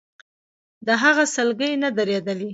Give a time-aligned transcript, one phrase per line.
[0.87, 2.49] د هغه سلګۍ نه درېدلې.